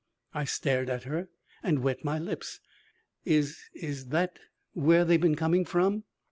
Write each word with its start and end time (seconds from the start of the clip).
I 0.33 0.45
stared 0.45 0.89
at 0.89 1.03
her 1.03 1.29
and 1.61 1.83
wet 1.83 2.03
my 2.03 2.17
lips. 2.17 2.59
"Is 3.23 3.59
is 3.75 4.07
that 4.07 4.39
where 4.73 5.05
they've 5.05 5.21
been 5.21 5.35
coming 5.35 5.63
from?" 5.63 6.05